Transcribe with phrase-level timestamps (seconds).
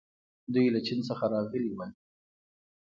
[0.53, 1.87] دوی له چین څخه راغلي وو